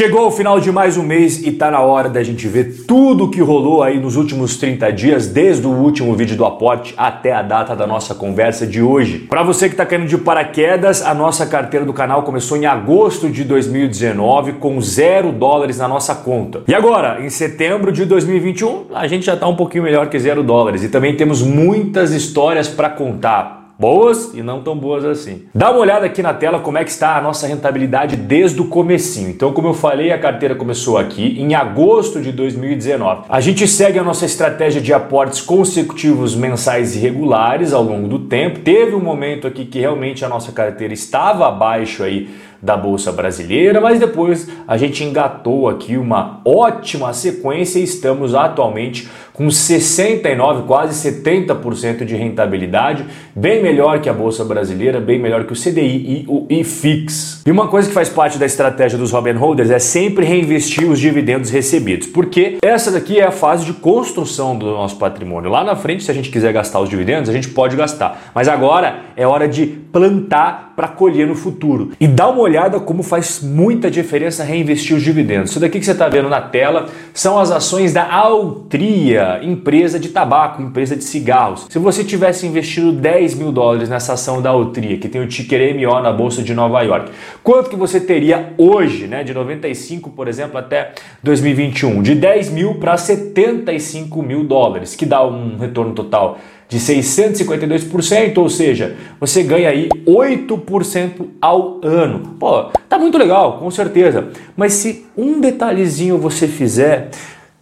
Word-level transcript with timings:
Chegou 0.00 0.28
o 0.28 0.30
final 0.30 0.58
de 0.58 0.72
mais 0.72 0.96
um 0.96 1.02
mês 1.02 1.46
e 1.46 1.52
tá 1.52 1.70
na 1.70 1.80
hora 1.80 2.08
da 2.08 2.22
gente 2.22 2.48
ver 2.48 2.86
tudo 2.86 3.24
o 3.24 3.30
que 3.30 3.42
rolou 3.42 3.82
aí 3.82 4.00
nos 4.00 4.16
últimos 4.16 4.56
30 4.56 4.90
dias, 4.94 5.26
desde 5.26 5.66
o 5.66 5.70
último 5.70 6.16
vídeo 6.16 6.38
do 6.38 6.46
aporte 6.46 6.94
até 6.96 7.34
a 7.34 7.42
data 7.42 7.76
da 7.76 7.86
nossa 7.86 8.14
conversa 8.14 8.66
de 8.66 8.80
hoje. 8.80 9.26
Para 9.28 9.42
você 9.42 9.68
que 9.68 9.76
tá 9.76 9.84
caindo 9.84 10.06
de 10.06 10.16
paraquedas, 10.16 11.02
a 11.02 11.12
nossa 11.12 11.44
carteira 11.44 11.84
do 11.84 11.92
canal 11.92 12.22
começou 12.22 12.56
em 12.56 12.64
agosto 12.64 13.28
de 13.28 13.44
2019 13.44 14.54
com 14.54 14.80
zero 14.80 15.32
dólares 15.32 15.76
na 15.76 15.86
nossa 15.86 16.14
conta. 16.14 16.62
E 16.66 16.74
agora, 16.74 17.22
em 17.22 17.28
setembro 17.28 17.92
de 17.92 18.06
2021, 18.06 18.86
a 18.94 19.06
gente 19.06 19.26
já 19.26 19.36
tá 19.36 19.46
um 19.46 19.54
pouquinho 19.54 19.84
melhor 19.84 20.08
que 20.08 20.18
zero 20.18 20.42
dólares 20.42 20.82
e 20.82 20.88
também 20.88 21.14
temos 21.14 21.42
muitas 21.42 22.10
histórias 22.12 22.68
para 22.68 22.88
contar 22.88 23.59
boas 23.80 24.34
e 24.34 24.42
não 24.42 24.62
tão 24.62 24.76
boas 24.76 25.06
assim. 25.06 25.46
Dá 25.54 25.70
uma 25.70 25.80
olhada 25.80 26.04
aqui 26.04 26.22
na 26.22 26.34
tela 26.34 26.60
como 26.60 26.76
é 26.76 26.84
que 26.84 26.90
está 26.90 27.16
a 27.16 27.22
nossa 27.22 27.46
rentabilidade 27.46 28.14
desde 28.14 28.60
o 28.60 28.66
comecinho. 28.66 29.30
Então, 29.30 29.54
como 29.54 29.68
eu 29.68 29.74
falei, 29.74 30.12
a 30.12 30.18
carteira 30.18 30.54
começou 30.54 30.98
aqui 30.98 31.40
em 31.40 31.54
agosto 31.54 32.20
de 32.20 32.30
2019. 32.30 33.22
A 33.30 33.40
gente 33.40 33.66
segue 33.66 33.98
a 33.98 34.02
nossa 34.02 34.26
estratégia 34.26 34.82
de 34.82 34.92
aportes 34.92 35.40
consecutivos 35.40 36.36
mensais 36.36 36.94
e 36.94 36.98
regulares 36.98 37.72
ao 37.72 37.82
longo 37.82 38.06
do 38.06 38.18
tempo. 38.18 38.60
Teve 38.60 38.94
um 38.94 39.00
momento 39.00 39.46
aqui 39.46 39.64
que 39.64 39.80
realmente 39.80 40.26
a 40.26 40.28
nossa 40.28 40.52
carteira 40.52 40.92
estava 40.92 41.48
abaixo 41.48 42.02
aí 42.02 42.28
da 42.62 42.76
Bolsa 42.76 43.10
Brasileira, 43.10 43.80
mas 43.80 43.98
depois 43.98 44.46
a 44.68 44.76
gente 44.76 45.02
engatou 45.02 45.68
aqui 45.68 45.96
uma 45.96 46.42
ótima 46.44 47.12
sequência 47.14 47.78
e 47.78 47.84
estamos 47.84 48.34
atualmente 48.34 49.08
com 49.40 49.50
69, 49.50 50.64
quase 50.64 51.10
70% 51.10 52.04
de 52.04 52.14
rentabilidade, 52.14 53.06
bem 53.34 53.62
melhor 53.62 53.98
que 53.98 54.06
a 54.10 54.12
Bolsa 54.12 54.44
Brasileira, 54.44 55.00
bem 55.00 55.18
melhor 55.18 55.44
que 55.44 55.52
o 55.54 55.56
CDI 55.56 55.80
e 55.80 56.24
o 56.28 56.44
IFIX. 56.50 57.44
E 57.46 57.50
uma 57.50 57.66
coisa 57.66 57.88
que 57.88 57.94
faz 57.94 58.10
parte 58.10 58.36
da 58.36 58.44
estratégia 58.44 58.98
dos 58.98 59.12
Robin 59.12 59.32
Holders 59.32 59.70
é 59.70 59.78
sempre 59.78 60.26
reinvestir 60.26 60.86
os 60.90 61.00
dividendos 61.00 61.48
recebidos, 61.48 62.06
porque 62.06 62.58
essa 62.60 62.90
daqui 62.90 63.18
é 63.18 63.24
a 63.24 63.30
fase 63.30 63.64
de 63.64 63.72
construção 63.72 64.58
do 64.58 64.66
nosso 64.66 64.96
patrimônio. 64.96 65.50
Lá 65.50 65.64
na 65.64 65.74
frente, 65.74 66.04
se 66.04 66.10
a 66.10 66.14
gente 66.14 66.28
quiser 66.28 66.52
gastar 66.52 66.78
os 66.80 66.90
dividendos, 66.90 67.30
a 67.30 67.32
gente 67.32 67.48
pode 67.48 67.74
gastar, 67.76 68.30
mas 68.34 68.46
agora 68.46 69.04
é 69.16 69.26
hora 69.26 69.48
de 69.48 69.64
plantar 69.66 70.72
para 70.76 70.88
colher 70.88 71.26
no 71.26 71.34
futuro. 71.34 71.92
E 72.00 72.06
dá 72.06 72.28
uma 72.28 72.40
olhada 72.40 72.80
como 72.80 73.02
faz 73.02 73.42
muita 73.42 73.90
diferença 73.90 74.44
reinvestir 74.44 74.96
os 74.96 75.02
dividendos. 75.02 75.50
Isso 75.50 75.60
daqui 75.60 75.78
que 75.78 75.84
você 75.84 75.92
está 75.92 76.08
vendo 76.08 76.28
na 76.28 76.40
tela 76.40 76.88
são 77.12 77.38
as 77.38 77.50
ações 77.50 77.92
da 77.92 78.10
Altria, 78.10 79.29
empresa 79.42 79.98
de 79.98 80.08
tabaco, 80.08 80.60
empresa 80.60 80.96
de 80.96 81.04
cigarros. 81.04 81.66
Se 81.70 81.78
você 81.78 82.02
tivesse 82.02 82.46
investido 82.46 82.92
10 82.92 83.34
mil 83.34 83.52
dólares 83.52 83.88
nessa 83.88 84.14
ação 84.14 84.42
da 84.42 84.50
Altria, 84.50 84.98
que 84.98 85.08
tem 85.08 85.20
o 85.20 85.28
ticker 85.28 85.74
MO 85.74 86.00
na 86.00 86.12
Bolsa 86.12 86.42
de 86.42 86.52
Nova 86.54 86.82
York, 86.82 87.12
quanto 87.42 87.70
que 87.70 87.76
você 87.76 88.00
teria 88.00 88.52
hoje, 88.58 89.06
né, 89.06 89.22
de 89.22 89.32
95, 89.32 90.10
por 90.10 90.26
exemplo, 90.26 90.58
até 90.58 90.92
2021? 91.22 92.02
De 92.02 92.14
10 92.14 92.50
mil 92.50 92.74
para 92.74 92.96
75 92.96 94.22
mil 94.22 94.44
dólares, 94.44 94.96
que 94.96 95.06
dá 95.06 95.24
um 95.24 95.56
retorno 95.56 95.92
total 95.92 96.38
de 96.70 96.78
652%, 96.78 98.38
ou 98.38 98.48
seja, 98.48 98.96
você 99.18 99.42
ganha 99.42 99.68
aí 99.68 99.88
8% 100.06 101.26
ao 101.40 101.80
ano. 101.82 102.36
Pô, 102.38 102.66
tá 102.88 102.96
muito 102.96 103.18
legal, 103.18 103.58
com 103.58 103.68
certeza. 103.72 104.28
Mas 104.56 104.74
se 104.74 105.04
um 105.16 105.40
detalhezinho 105.40 106.16
você 106.16 106.46
fizer, 106.46 107.10